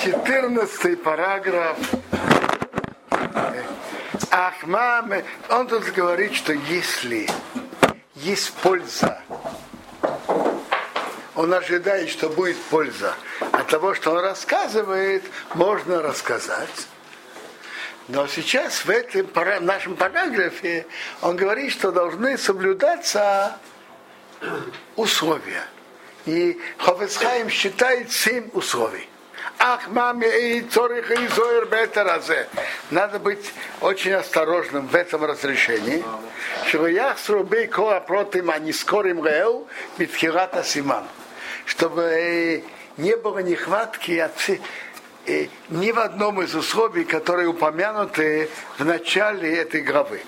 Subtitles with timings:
[0.00, 1.76] 14 параграф.
[4.30, 5.12] Ахмам,
[5.48, 7.28] он тут говорит, что если
[8.14, 9.20] есть польза,
[11.34, 13.14] он ожидает, что будет польза
[13.52, 15.24] от того, что он рассказывает,
[15.54, 16.86] можно рассказать.
[18.06, 20.86] Но сейчас в этом в нашем параграфе
[21.22, 23.58] он говорит, что должны соблюдаться
[24.94, 25.64] условия.
[26.24, 29.08] И Хофецхайм считает семь условий.
[29.60, 32.46] Ах, маме, и цорих и зоер бетаразе.
[32.90, 36.04] Надо быть очень осторожным в этом разрешении.
[36.68, 39.66] Чтобы я срубей коа против а не скорым реу,
[39.98, 41.04] битхирата симан.
[41.64, 42.62] Чтобы
[42.98, 44.32] не было нехватки от
[45.68, 50.20] ни в одном из условий, которые упомянуты в начале этой главы.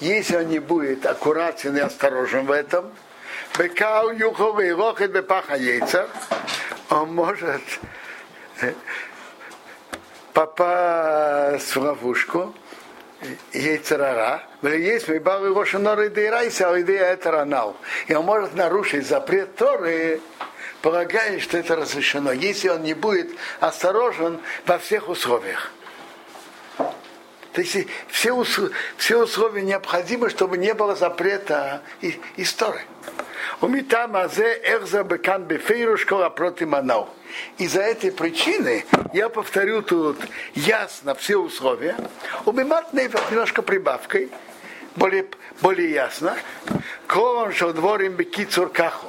[0.00, 2.92] Если он не будет аккуратен и осторожен в этом,
[3.56, 6.08] Бекау юховый лохет бепаха яйца,
[6.90, 7.62] он может
[10.32, 12.52] попасть в ловушку,
[13.52, 17.76] яйцерара, есть мы балы рошеноры дейрайся, а идея это ранал.
[18.08, 20.20] И он может нарушить запрет Торы,
[20.82, 25.70] полагая, что это разрешено, если он не будет осторожен во всех условиях.
[27.52, 31.82] То есть все условия необходимы, чтобы не было запрета
[32.36, 32.82] истории.
[33.64, 35.44] Умитам азе эрза бекан
[36.28, 37.08] против манау.
[37.56, 38.84] Из-за этой причины
[39.14, 40.18] я повторю тут
[40.54, 41.96] ясно все условия.
[42.44, 44.30] Убимат немножко прибавкой,
[44.96, 45.24] более,
[45.62, 46.36] более ясно.
[47.06, 49.06] Колон шодворим бекицур каху.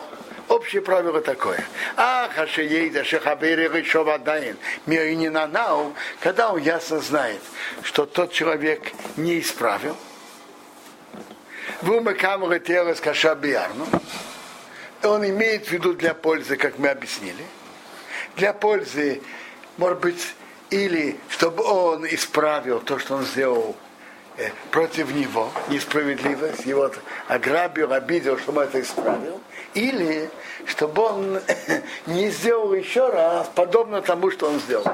[0.47, 1.61] Общее правило такое.
[1.97, 7.41] Ах, ашеейда, шехабери решовадаин, мирининанау, когда он ясно знает,
[7.83, 9.97] что тот человек не исправил,
[11.81, 13.85] в камеры тела с кашабиарну,
[15.09, 17.43] он имеет в виду для пользы, как мы объяснили.
[18.35, 19.21] Для пользы,
[19.77, 20.35] может быть,
[20.69, 23.75] или чтобы он исправил то, что он сделал
[24.37, 26.91] э, против него, несправедливость, его
[27.27, 29.41] ограбил, обидел, чтобы он это исправил,
[29.73, 30.29] или
[30.65, 31.41] чтобы он
[32.07, 34.85] не сделал еще раз, подобно тому, что он сделал.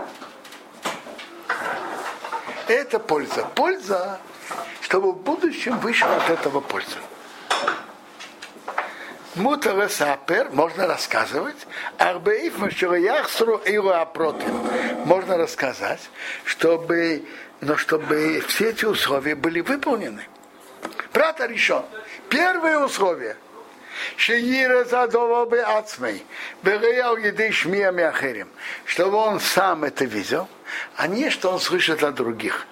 [2.68, 3.48] Это польза.
[3.56, 4.20] Польза,
[4.82, 6.98] чтобы в будущем вышел от этого польза.
[9.36, 11.56] Мутара сапер, можно рассказывать,
[11.98, 13.62] арбеиф яхсру
[13.94, 14.52] апротив.
[15.06, 16.02] Можно рассказать,
[16.44, 17.24] чтобы,
[17.62, 20.28] но чтобы все эти условия были выполнены.
[21.14, 21.86] Брат решен.
[22.30, 23.38] Первое условие.
[24.18, 26.26] Шеира задова бы ацмей.
[26.62, 28.50] Береял еды шмия мяхерим.
[28.84, 30.50] Чтобы он сам это видел,
[30.98, 32.68] а не что он слышит от других.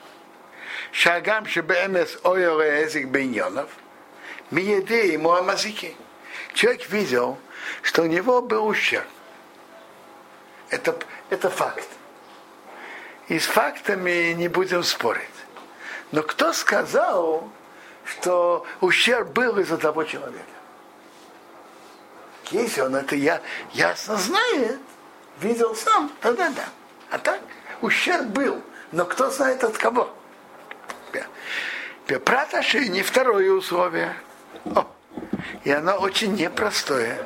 [0.92, 3.70] Шагам шебемес ойоре эзик беньонов.
[4.52, 5.96] Миеды ему амазики
[6.54, 7.38] человек видел,
[7.82, 9.08] что у него был ущерб.
[10.70, 10.98] Это,
[11.30, 11.88] это факт.
[13.28, 15.24] И с фактами не будем спорить.
[16.12, 17.50] Но кто сказал,
[18.06, 20.44] что ущерб был из-за того человека?
[22.52, 23.42] Если он это я,
[23.74, 24.80] ясно знает,
[25.40, 26.66] видел сам, тогда да.
[27.12, 27.40] А так
[27.82, 28.62] ущерб был.
[28.92, 30.12] Но кто знает от кого?
[32.18, 34.16] Праташи не второе условие.
[34.66, 34.88] О,
[35.64, 37.18] и оно очень непростое.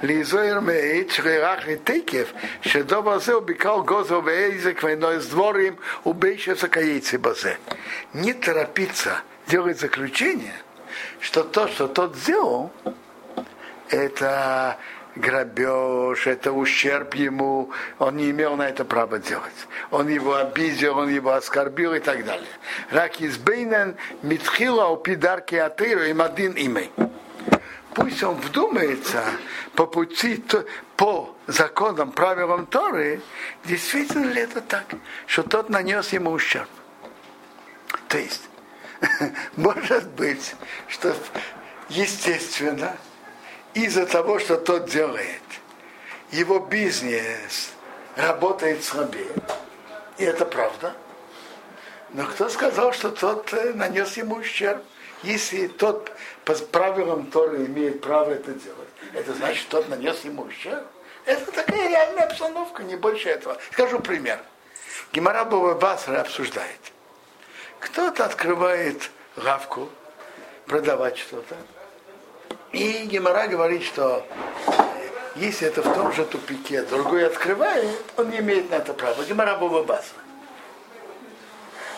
[0.00, 2.28] Лизоир меит шрирах и тейкев,
[2.62, 7.58] шедоба зе убикал гозо вейзек войной с дворим убейше закаейцы базе.
[8.12, 10.54] Не торопиться делать заключение,
[11.20, 12.72] что то, что тот сделал,
[13.90, 14.78] это
[15.16, 19.66] грабеж, это ущерб ему, он не имел на это права делать.
[19.90, 22.48] Он его обидел, он его оскорбил и так далее.
[22.90, 26.90] Рак избейнен митхила у пидарки атыру им один имей
[27.98, 29.24] пусть он вдумается
[29.74, 30.42] по пути,
[30.96, 33.20] по законам, правилам Торы,
[33.64, 34.86] действительно ли это так,
[35.26, 36.68] что тот нанес ему ущерб.
[38.08, 38.48] То есть,
[39.56, 40.54] может быть,
[40.86, 41.14] что
[41.88, 42.96] естественно,
[43.74, 45.42] из-за того, что тот делает,
[46.30, 47.72] его бизнес
[48.16, 49.32] работает слабее.
[50.18, 50.94] И это правда.
[52.10, 54.82] Но кто сказал, что тот э, нанес ему ущерб?
[55.22, 56.10] Если тот
[56.44, 60.86] по правилам Торы имеет право это делать, это значит, тот нанес ему ущерб.
[61.24, 63.58] Это такая реальная обстановка, не больше этого.
[63.72, 64.40] Скажу пример.
[65.12, 66.78] Гимара Басра обсуждает.
[67.80, 69.88] Кто-то открывает лавку,
[70.66, 71.56] продавать что-то.
[72.72, 74.24] И Гимара говорит, что
[75.36, 79.22] если это в том же тупике, другой открывает, он не имеет на это права.
[79.24, 80.18] Гимара Басра.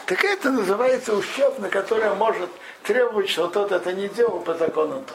[0.06, 2.50] Так это называется ущерб, на который может
[2.85, 5.15] требовать, что тот это не делал по закону то.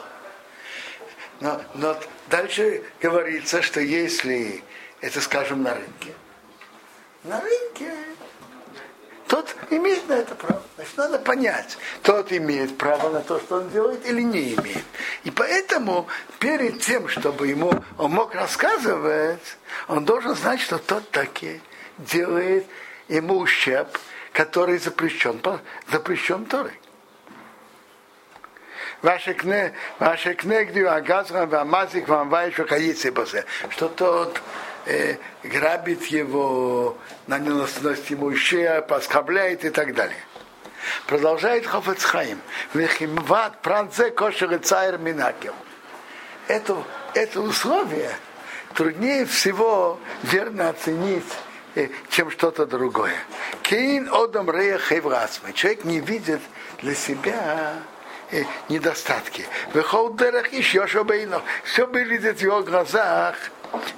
[1.40, 1.96] Но, но
[2.28, 4.62] дальше говорится, что если
[5.00, 6.14] это, скажем, на рынке,
[7.24, 7.92] на рынке
[9.28, 10.62] тот имеет на это право.
[10.76, 14.84] Значит, надо понять, тот имеет право на то, что он делает, или не имеет.
[15.24, 16.06] И поэтому
[16.38, 19.56] перед тем, чтобы ему он мог рассказывать,
[19.88, 21.60] он должен знать, что тот таки
[21.98, 22.66] делает
[23.08, 23.98] ему ущерб,
[24.32, 25.40] который запрещен,
[25.90, 26.78] запрещен Торой.
[29.02, 33.12] Ваши кне, ваши кнегдю, агазра, вамазик, вамвайш, вахаицы
[33.70, 34.40] Что тот
[34.86, 36.96] э, грабит его,
[37.26, 40.18] наносит ему ущерб, оскорбляет и так далее.
[41.06, 42.40] Продолжает Хофецхайм.
[42.74, 45.54] Вехимват пранце кошер цайр минакел.
[46.48, 46.82] Это,
[47.14, 48.12] это условие
[48.74, 51.24] труднее всего верно оценить
[51.74, 53.16] э, чем что-то другое.
[53.62, 55.52] Кейн одам рея хеврасмы.
[55.52, 56.40] Человек не видит
[56.80, 57.74] для себя
[58.68, 59.46] недостатки.
[59.72, 60.86] Выходерах еще
[61.64, 63.36] Все выглядит в его глазах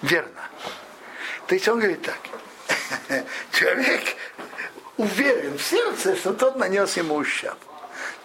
[0.02, 0.40] верно.
[1.46, 2.18] То есть он говорит так.
[3.52, 4.16] Человек
[4.96, 7.58] уверен в сердце, что тот нанес ему ущерб.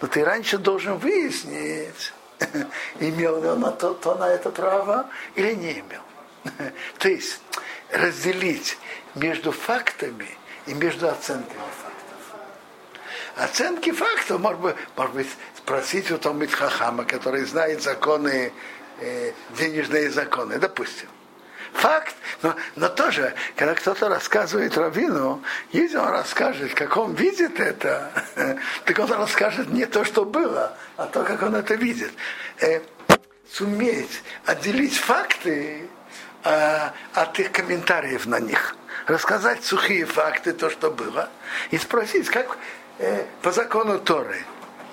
[0.00, 2.12] Но ты раньше должен выяснить,
[3.00, 6.02] имел ли он на то, то на это право или не имел.
[6.98, 7.40] То есть
[7.90, 8.76] разделить
[9.14, 10.28] между фактами
[10.66, 11.94] и между оценками фактов.
[13.36, 15.28] Оценки фактов, может быть, может быть
[15.64, 18.52] спросить у Талмит Хахама, который знает законы,
[19.00, 21.08] э, денежные законы, допустим
[21.72, 28.12] факт, но, но тоже, когда кто-то рассказывает Равину, если он расскажет, как он видит это,
[28.84, 32.12] так он расскажет не то, что было, а то, как он это видит.
[32.60, 32.80] Э,
[33.50, 35.88] суметь отделить факты
[36.44, 38.76] э, от их комментариев на них.
[39.06, 41.28] Рассказать сухие факты, то, что было,
[41.70, 42.56] и спросить, как
[42.98, 44.44] э, по закону Торы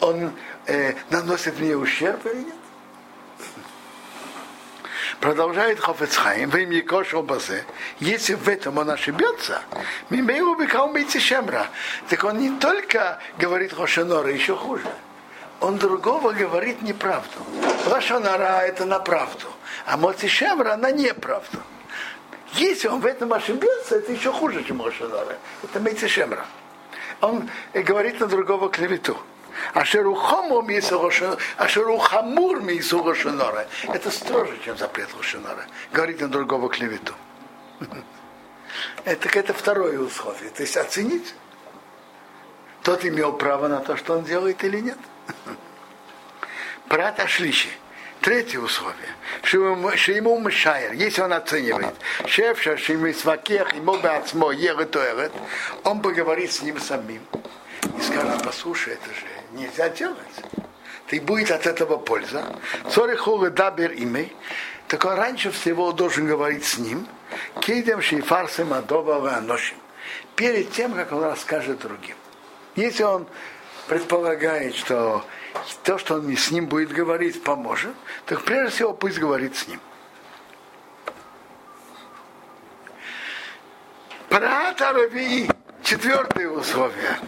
[0.02, 0.34] он
[0.66, 2.56] э, наносит мне ущерб или нет.
[5.20, 7.64] Продолжает Хофецхайм, в имя Кошел Базе,
[8.00, 9.62] если в этом он ошибется,
[10.10, 11.68] Мимейру Бекал Шемра,
[12.10, 14.88] так он не только говорит Хошенора, еще хуже.
[15.60, 17.38] Он другого говорит неправду.
[17.86, 19.46] Лашонара это на правду,
[19.86, 21.60] а Моци Шемра на неправду.
[22.54, 25.38] Если он в этом ошибется, это еще хуже, чем Лашонара.
[25.64, 26.46] Это Мейци Шемра.
[27.22, 29.18] Он говорит на другого клевету.
[29.74, 30.66] Ашеру хомо
[31.58, 33.68] ашеру хамур мису рошенора.
[33.88, 35.66] Это строже, чем запрет рошенора.
[35.92, 37.14] Говорит на другого клевету.
[39.06, 40.50] Это, это второе условие.
[40.52, 41.34] То есть оценить,
[42.84, 44.98] тот имел право на то, что он делает или нет.
[46.88, 47.70] Брат Ашлиши.
[48.22, 49.16] Третье условие.
[49.42, 49.58] Что
[50.12, 51.96] ему мешает, если он оценивает,
[52.28, 54.54] шефша, что ему свакех, ему бы отсмо,
[55.84, 57.22] он поговорит с ним самим
[58.02, 60.18] и скажет, послушай, это же нельзя делать.
[61.08, 62.44] Ты будет от этого польза.
[62.90, 64.36] Цорихулы дабер имей.
[64.88, 67.08] Так он раньше всего должен говорить с ним.
[67.62, 69.78] Кейдем шейфарсем адова аношим.
[70.36, 72.16] Перед тем, как он расскажет другим.
[72.76, 73.28] Если он
[73.88, 75.24] предполагает, что
[75.84, 77.94] то, что он с ним будет говорить, поможет,
[78.26, 79.80] так прежде всего пусть говорит с ним.
[84.30, 84.94] Прата
[85.84, 87.20] Четвертое условие.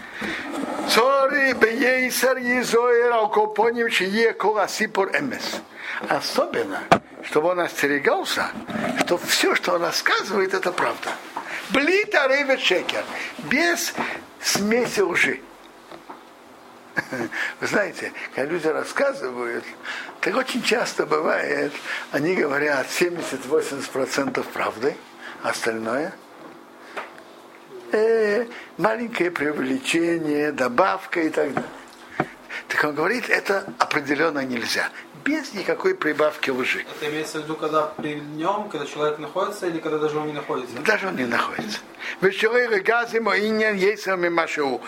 [0.89, 5.61] Цори бейсер езоер алкопоним чие коласипур эмес.
[6.07, 6.83] Особенно,
[7.23, 8.51] чтобы он остерегался,
[9.05, 11.09] что все, что он рассказывает, это правда.
[11.69, 13.03] Блита рейвет шекер.
[13.49, 13.93] Без
[14.41, 15.39] смеси лжи.
[17.59, 19.63] Вы знаете, когда люди рассказывают,
[20.21, 21.73] так очень часто бывает,
[22.11, 24.95] они говорят 70-80% правды,
[25.41, 26.13] остальное
[27.93, 28.47] э,
[28.77, 31.69] маленькое преувеличение, добавка и так далее.
[32.67, 34.89] Так он говорит, это определенно нельзя.
[35.23, 36.85] Без никакой прибавки лжи.
[36.97, 40.33] Это имеется в виду, когда при нем, когда человек находится, или когда даже он не
[40.33, 40.75] находится?
[40.79, 41.79] Даже он не находится.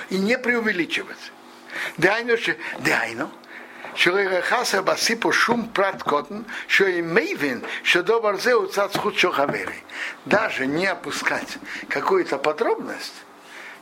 [0.09, 1.31] И не преувеличивать.
[1.97, 2.37] Дайну,
[2.79, 3.29] дайну,
[3.94, 9.80] שלא ירחס בסיפור שום פרט קוטן, שהוא מבין שדבר זה הוא צד זכות של חברי.
[10.26, 13.14] Даже не опускать какую-то подробность,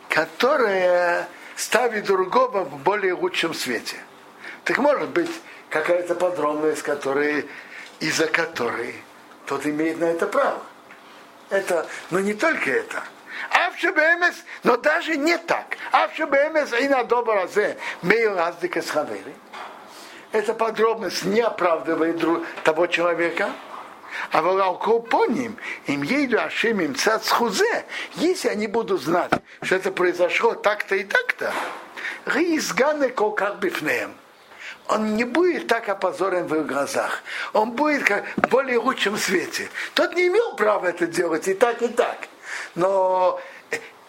[0.09, 3.97] которая ставит другого в более лучшем свете.
[4.65, 5.31] Так может быть
[5.71, 7.45] какая-то подробность, которая,
[8.01, 8.95] из-за которой
[9.47, 10.63] тот имеет на это право.
[11.51, 13.03] Это, но не только это.
[13.51, 15.77] Авшебемес, но даже не так.
[15.93, 19.35] Авшебемес и на добразе, мейл аздика с хавери
[20.34, 22.22] эта подробность не оправдывает
[22.64, 23.52] того человека,
[24.32, 26.96] а волалко по ним, им ейду ашим им
[27.30, 27.86] хузе,
[28.16, 31.54] если они будут знать, что это произошло так-то и так-то,
[32.26, 34.14] ризганы как бифнеем,
[34.88, 37.22] он не будет так опозорен в их глазах.
[37.54, 39.70] Он будет как в более лучшем свете.
[39.94, 42.18] Тот не имел права это делать и так, и так.
[42.76, 43.40] Но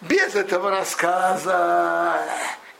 [0.00, 2.20] без этого рассказа,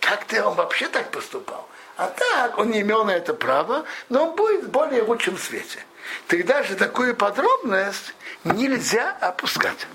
[0.01, 1.69] как ты он вообще так поступал?
[1.97, 5.85] А так, он не имел на это права, но он будет в более лучшем свете.
[6.27, 9.87] Тогда же такую подробность нельзя опускать.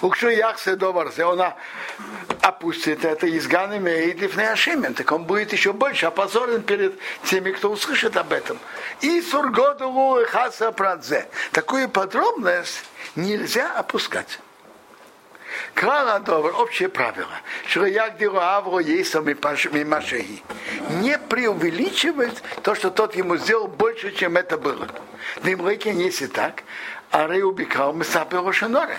[0.00, 1.54] Укшу яхсе доварзе, она
[2.40, 8.16] опустит это изганом и лифнеашимен, так он будет еще больше опозорен перед теми, кто услышит
[8.16, 8.58] об этом.
[9.00, 11.28] И сургоду хаса прадзе.
[11.52, 12.84] Такую подробность
[13.16, 14.38] нельзя опускать.
[15.74, 20.42] Клала добр, общее правило, что як авро есть мимашеги.
[21.02, 24.88] Не преувеличивать то, что тот ему сделал больше, чем это было.
[25.42, 26.62] Дымлыки, если так,
[27.10, 28.96] а Реубикал Месапе Рошаноре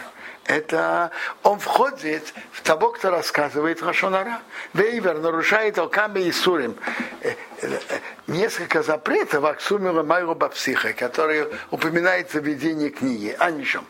[0.48, 1.12] это
[1.44, 4.40] он входит в того, кто рассказывает Рашонара.
[4.74, 6.78] Вейвер нарушает Алками и Сурим.
[7.22, 7.80] Э, э,
[8.28, 13.36] несколько запретов Аксумила Майру Бапсиха, которые упоминаются в видении книги.
[13.38, 13.86] А ничем.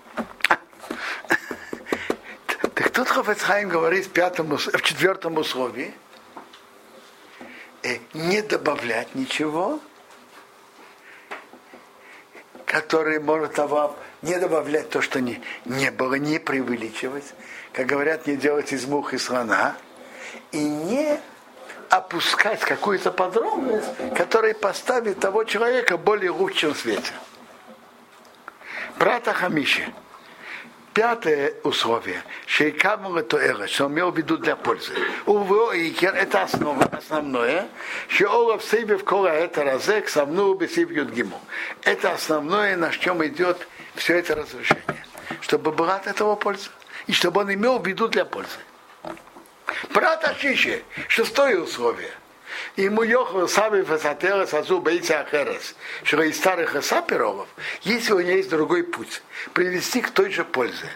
[2.78, 5.96] Так тут Хофецхайм говорит в, пятом, в четвертом условии,
[7.82, 9.80] э, не добавлять ничего,
[12.68, 17.34] который может того не добавлять то, что не, не было, не преувеличивать,
[17.74, 19.76] как говорят, не делать из мух и слона,
[20.52, 21.20] и не
[21.90, 27.14] опускать какую-то подробность, которая поставит того человека более лучшем свете.
[29.00, 29.92] Брата Хамиши.
[30.98, 32.24] Пятое условие.
[32.48, 34.94] Шейкамула тоэра, что он имел в виду для пользы.
[35.28, 37.68] Уво и это основа, основное.
[38.08, 41.40] Шеола в себе в кола это разек, савну бесив юдгиму.
[41.84, 45.06] Это основное, на чем идет все это разрешение.
[45.42, 46.72] Чтобы была от этого польза.
[47.06, 48.58] И чтобы он имел в виду для пользы.
[49.94, 52.10] Брат Ашиши, шестое условие.
[52.76, 57.48] Ему йохал сами фасатерес азу боится ахерес, что из старых асаперовов,
[57.82, 59.22] если у него есть другой путь,
[59.54, 60.90] привести к той же пользе.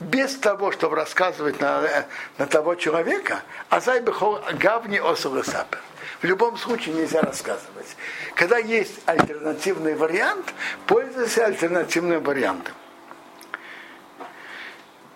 [0.00, 2.06] Без того, чтобы рассказывать на,
[2.38, 5.80] на того человека, а зай бихол гавни осул сапер.
[6.20, 7.96] В любом случае нельзя рассказывать.
[8.34, 10.54] Когда есть альтернативный вариант,
[10.86, 12.74] пользуйся альтернативным вариантом.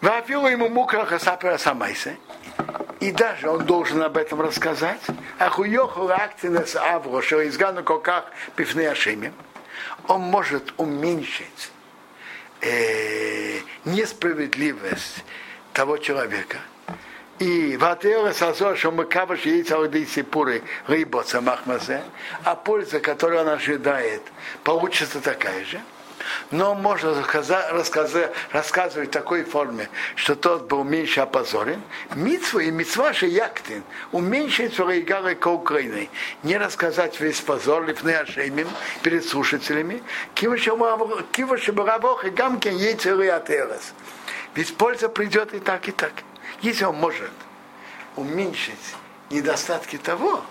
[0.01, 2.17] Вафилу ему мукраха сапера самайсе.
[3.01, 5.01] И даже он должен об этом рассказать.
[5.39, 8.27] А хуйоху актинес авро, что изгану коках
[8.57, 9.33] пифны ашимим.
[10.07, 11.73] Он может уменьшить
[12.61, 15.25] э, несправедливость
[15.73, 16.59] того человека,
[17.41, 22.03] и ватера сазо, что мы каваш яйца воды сипуры рыбоца махмазе,
[22.45, 24.21] а польза, которую он ожидает,
[24.63, 25.81] получится такая же.
[26.51, 31.83] Но можно рассказать, рассказывать в такой форме, что тот был меньше опозорен.
[32.15, 33.83] Митсва и митсва яктин
[34.13, 36.09] уменьшить Сурайгары к Украине.
[36.43, 38.69] Не рассказать весь позор лифны ашемим
[39.03, 40.03] перед слушателями.
[40.35, 40.57] Кива
[41.59, 43.93] шабаравох и гамкен яйцеры атерас.
[44.55, 46.13] Ведь польза придет и так, и так
[46.63, 47.31] если он может
[48.17, 48.95] уменьшить
[49.31, 50.43] недостатки того,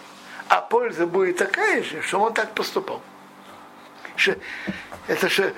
[0.47, 3.01] а польза будет такая же, что он так поступал.
[5.07, 5.53] Это же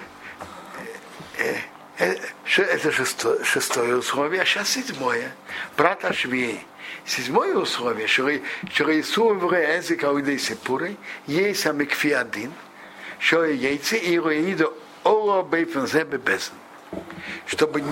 [1.37, 5.31] это шестое, шестое условие, а сейчас седьмое.
[5.77, 6.65] Брат Ашвей.
[7.05, 12.53] Седьмое условие, что Иисус в язык аудей сепуры, есть амикфи один,
[13.17, 14.73] что яйцы и руиду
[15.03, 16.53] ола бейфензе бебезн.
[17.47, 17.83] Чтобы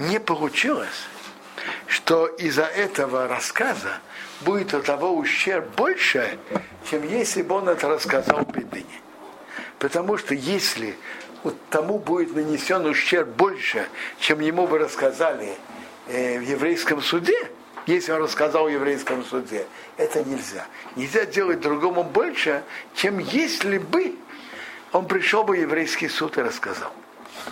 [0.00, 1.06] не получилось,
[1.86, 3.98] что из-за этого рассказа
[4.40, 6.38] будет у того ущерб больше,
[6.90, 9.00] чем если бы он это рассказал в Бедыне.
[9.78, 10.96] Потому что если
[11.70, 13.88] тому будет нанесен ущерб больше,
[14.18, 15.54] чем ему бы рассказали
[16.08, 17.50] э, в еврейском суде,
[17.86, 20.66] если он рассказал в еврейском суде, это нельзя.
[20.96, 24.16] Нельзя делать другому больше, чем если бы
[24.92, 26.92] он пришел бы в еврейский суд и рассказал.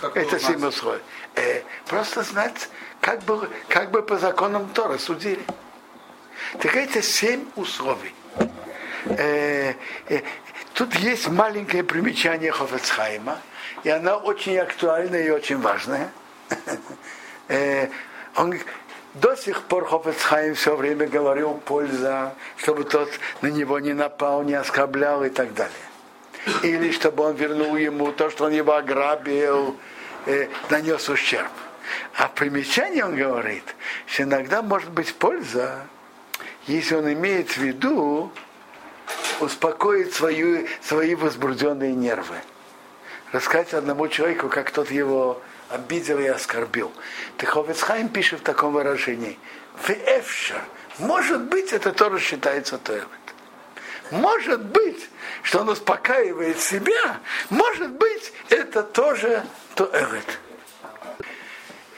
[0.01, 1.01] Как это семь условий.
[1.35, 5.43] Э, просто знать, как бы, как бы по законам Тора судили.
[6.59, 8.13] Так это семь условий.
[9.05, 9.73] Э,
[10.09, 10.21] э,
[10.73, 13.39] тут есть маленькое примечание Хофецхайма,
[13.85, 16.09] и оно очень актуальное и очень важное.
[17.47, 17.89] Э,
[18.35, 18.55] он
[19.13, 23.07] до сих пор Хофецхайм все время говорил польза, чтобы тот
[23.43, 25.85] на него не напал, не оскорблял и так далее.
[26.63, 29.77] Или чтобы он вернул ему то, что он его ограбил,
[30.25, 31.51] э, нанес ущерб.
[32.15, 33.75] А примечание он говорит,
[34.07, 35.85] что иногда может быть польза,
[36.65, 38.31] если он имеет в виду
[39.39, 42.37] успокоить свою, свои возбужденные нервы.
[43.35, 46.93] Рассказать одному человеку, как тот его обидел и оскорбил.
[47.37, 49.37] Тиховецхайм пишет в таком выражении.
[49.85, 50.61] Веэфша.
[50.99, 53.09] Может быть, это тоже считается тойлет.
[54.09, 55.09] Может быть,
[55.43, 59.43] что он успокаивает себя, может быть, это тоже
[59.75, 60.39] то Эвет.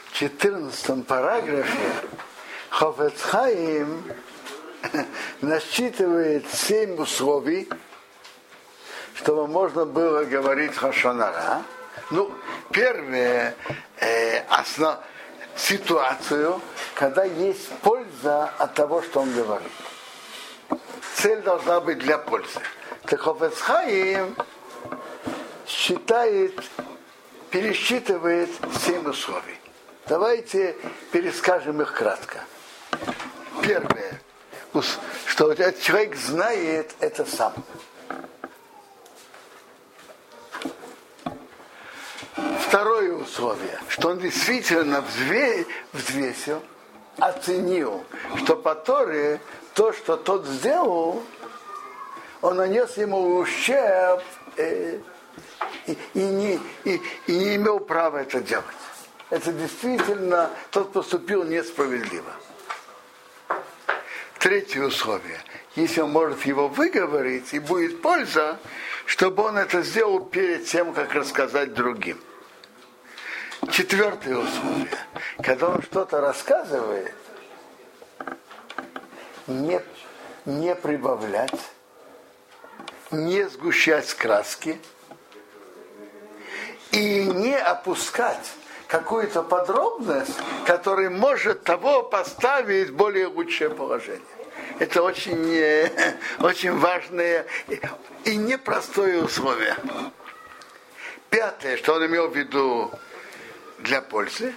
[0.06, 1.92] В 14 параграфе
[2.70, 4.02] Хофецхаим
[5.40, 7.68] насчитывает семь условий,
[9.18, 11.62] чтобы можно было говорить Хашонара.
[12.10, 12.32] Ну,
[12.70, 13.56] первое,
[13.98, 14.98] э, основ,
[15.56, 16.60] ситуацию,
[16.94, 19.72] когда есть польза от того, что он говорит.
[21.16, 22.60] Цель должна быть для пользы.
[23.06, 23.26] Так
[25.66, 26.54] считает,
[27.50, 28.50] пересчитывает
[28.86, 29.58] семь условий.
[30.06, 30.76] Давайте
[31.10, 32.44] перескажем их кратко.
[33.62, 34.20] Первое,
[35.26, 37.52] что человек знает это сам.
[42.68, 45.02] Второе условие, что он действительно
[45.94, 46.62] взвесил,
[47.16, 48.04] оценил,
[48.36, 49.40] что по Торе
[49.72, 51.22] то, что тот сделал,
[52.42, 54.22] он нанес ему ущерб
[54.58, 54.98] э,
[55.86, 58.66] и, и, не, и, и не имел права это делать.
[59.30, 62.32] Это действительно, тот поступил несправедливо.
[64.38, 65.40] Третье условие.
[65.74, 68.58] Если он может его выговорить и будет польза,
[69.06, 72.18] чтобы он это сделал перед тем, как рассказать другим.
[73.70, 74.88] Четвертое условие.
[75.42, 77.14] Когда он что-то рассказывает,
[79.46, 79.80] не,
[80.46, 81.60] не прибавлять,
[83.10, 84.78] не сгущать краски
[86.92, 88.52] и не опускать
[88.86, 94.22] какую-то подробность, которая может того поставить в более лучшее положение.
[94.78, 95.90] Это очень, э,
[96.40, 97.46] очень важное
[98.24, 99.76] и непростое условие.
[101.30, 102.90] Пятое, что он имел в виду
[103.80, 104.54] для пользы.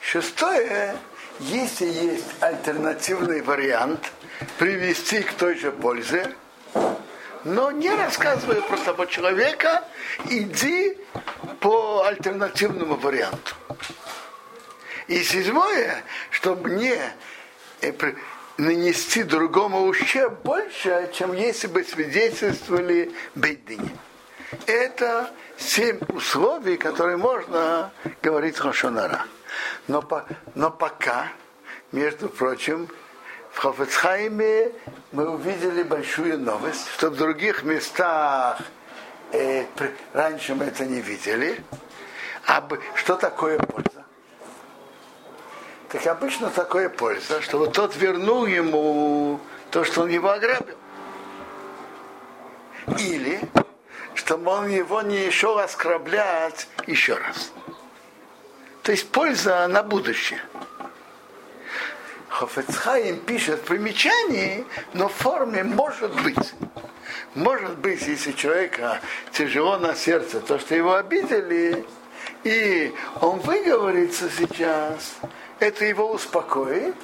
[0.00, 0.96] Шестое,
[1.40, 4.12] если есть альтернативный вариант
[4.58, 6.34] привести к той же пользе,
[7.44, 9.84] но не рассказывая про того человека,
[10.28, 10.96] иди
[11.60, 13.54] по альтернативному варианту.
[15.08, 16.96] И седьмое, чтобы не
[17.80, 17.92] э,
[18.56, 23.90] нанести другому ущерб больше, чем если бы свидетельствовали Бейдине.
[24.66, 25.30] Это
[25.62, 27.90] семь условий, которые можно
[28.22, 29.26] говорить Рошонара.
[29.88, 30.04] Но,
[30.54, 31.28] но пока,
[31.92, 32.88] между прочим,
[33.52, 34.72] в Хофецхайме
[35.12, 38.58] мы увидели большую новость, что в других местах
[39.32, 39.66] э,
[40.12, 41.62] раньше мы это не видели.
[42.46, 44.04] А что такое польза?
[45.90, 49.38] Так обычно такое польза, что вот тот вернул ему
[49.70, 50.76] то, что он его ограбил.
[52.98, 53.40] Или
[54.14, 57.52] чтобы он его не шел оскорблять еще раз.
[58.82, 60.40] То есть польза на будущее.
[62.28, 66.54] Хофецхайм пишет в примечании, но в форме может быть.
[67.34, 69.00] Может быть, если человека
[69.32, 71.86] тяжело на сердце, то, что его обидели,
[72.42, 75.14] и он выговорится сейчас,
[75.60, 76.96] это его успокоит,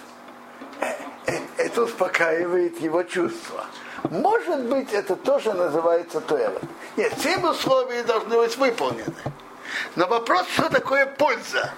[0.80, 0.86] э,
[1.26, 3.66] э, это успокаивает его чувства.
[4.04, 6.62] Может быть, это тоже называется туэлот.
[6.96, 9.14] Нет, все условия должны быть выполнены.
[9.96, 11.72] Но вопрос, что такое польза?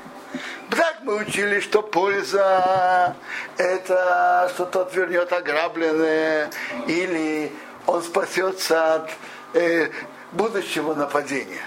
[0.71, 3.17] Так мы учили, что польза
[3.57, 6.51] это что тот вернет ограбленное
[6.87, 7.53] или
[7.87, 9.11] он спасется от
[9.55, 9.91] э,
[10.31, 11.63] будущего нападения.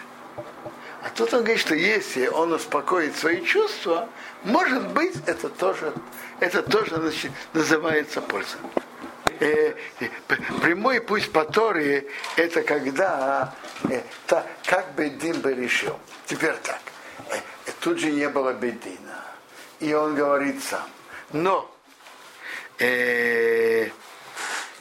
[1.04, 4.08] А тут он говорит, что если он успокоит свои чувства,
[4.44, 5.92] может быть, это тоже,
[6.40, 8.56] это тоже значит, называется польза
[9.40, 9.76] э,
[10.62, 13.54] прямой путь по Торе это когда
[13.90, 16.00] э, та, как Бедин бы решил.
[16.26, 16.82] Теперь так.
[17.30, 17.40] Э,
[17.80, 19.24] тут же не было Бедина.
[19.80, 20.88] И он говорит сам.
[21.32, 21.70] Но
[22.80, 23.90] э,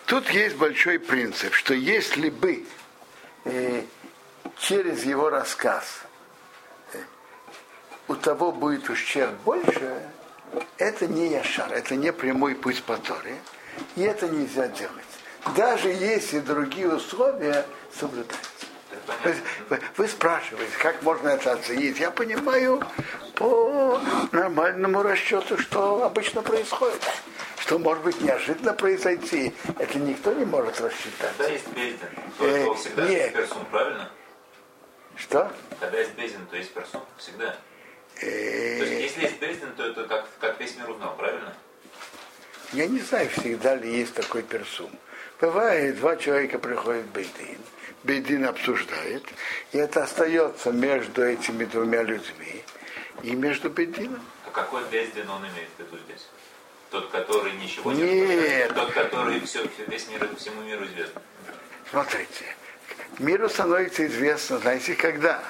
[0.06, 2.64] тут есть большой принцип, что если бы
[3.44, 3.82] э,
[4.58, 6.02] через его рассказ
[6.92, 6.98] э,
[8.08, 10.10] у того будет ущерб больше,
[10.78, 13.36] это не яшар, это не прямой путь по Торе.
[13.96, 15.04] И это нельзя делать.
[15.56, 17.66] Даже если другие условия
[17.98, 18.52] соблюдаются.
[19.24, 19.34] Вы,
[19.68, 21.98] вы, вы спрашиваете, как можно это оценить?
[21.98, 22.82] Я понимаю
[23.34, 27.00] по нормальному расчету, что обычно происходит.
[27.58, 31.30] Что может быть неожиданно произойти, это никто не может рассчитать.
[31.36, 32.08] Когда есть бездин,
[32.38, 33.20] то э, всегда нет.
[33.22, 34.10] есть персун, правильно?
[35.16, 35.52] Что?
[35.78, 37.56] Когда есть бездин, то есть персун, всегда.
[38.20, 38.78] Э...
[38.78, 41.54] То есть если есть бездин, то это как, как весь мир узнал, правильно?
[42.72, 44.90] Я не знаю, всегда ли есть такой персум.
[45.40, 47.58] Бывает, два человека приходят в Бейдин,
[48.02, 49.24] Бейдин обсуждает,
[49.72, 52.64] и это остается между этими двумя людьми
[53.22, 54.22] и между Бейдином.
[54.46, 56.26] А какой Бейдин он имеет в виду здесь?
[56.90, 58.74] Тот, который ничего не Нет.
[58.74, 61.20] Тот, который все, весь мир, всему миру известен.
[61.90, 62.56] Смотрите,
[63.18, 65.42] миру становится известно, знаете, когда?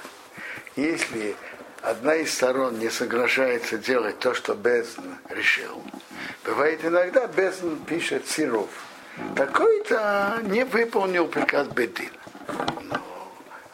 [0.74, 1.36] Если
[1.82, 5.82] одна из сторон не соглашается делать то, что Безн решил,
[6.44, 8.70] бывает иногда Безн пишет Сиров.
[9.36, 12.10] Такой-то не выполнил приказ Бедина.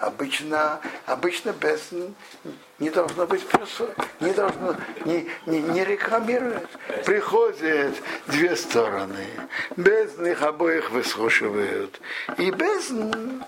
[0.01, 2.15] Но обычно, обычно Безн
[2.79, 3.89] не должно быть плюсом,
[4.21, 6.69] не должно, не, не, не рекламирует.
[7.05, 7.95] Приходят
[8.27, 9.27] две стороны,
[9.77, 12.01] Безн их обоих выслушивают.
[12.37, 13.43] И Безн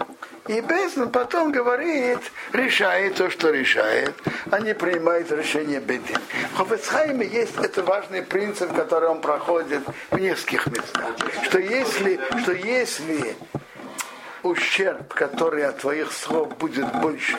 [0.49, 2.19] и Безн потом говорит,
[2.53, 4.15] решает то, что решает,
[4.51, 6.19] а не принимает решение Бедин.
[6.53, 11.15] В Хофецхайме есть это важный принцип, который он проходит в нескольких местах.
[11.45, 13.37] Что если, что если
[14.43, 17.39] ущерб, который от твоих слов будет больше,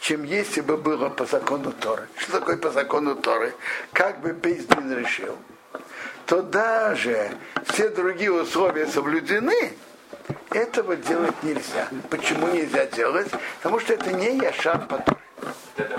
[0.00, 2.08] чем если бы было по закону Торы.
[2.16, 3.54] Что такое по закону Торы?
[3.92, 5.36] Как бы Бейздин решил,
[6.26, 7.30] то даже
[7.66, 9.72] все другие условия соблюдены,
[10.50, 11.88] этого делать нельзя.
[12.10, 13.30] Почему нельзя делать?
[13.58, 15.98] Потому что это не Яшар по Торе.